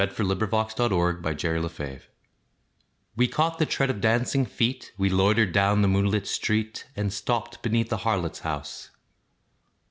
[0.01, 2.01] Y Z The Harlot's House
[3.15, 7.61] WE caught the tread of dancing feet, We loitered down the moonlit street, And stopped
[7.61, 8.89] beneath the harlot's house.